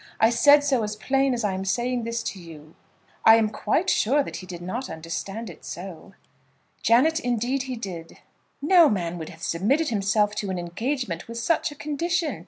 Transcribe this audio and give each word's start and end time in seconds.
I 0.19 0.31
said 0.31 0.63
so 0.63 0.81
as 0.81 0.95
plain 0.95 1.31
as 1.35 1.43
I 1.43 1.53
am 1.53 1.63
saying 1.63 2.05
this 2.05 2.23
to 2.23 2.39
you." 2.41 2.73
"I 3.23 3.35
am 3.35 3.51
quite 3.51 3.87
sure 3.87 4.23
that 4.23 4.37
he 4.37 4.47
did 4.47 4.59
not 4.63 4.89
understand 4.89 5.47
it 5.47 5.63
so." 5.63 6.13
"Janet, 6.81 7.19
indeed 7.19 7.61
he 7.69 7.75
did." 7.75 8.17
"No 8.63 8.89
man 8.89 9.19
would 9.19 9.29
have 9.29 9.43
submitted 9.43 9.89
himself 9.89 10.33
to 10.37 10.49
an 10.49 10.57
engagement 10.57 11.27
with 11.27 11.37
such 11.37 11.71
a 11.71 11.75
condition. 11.75 12.39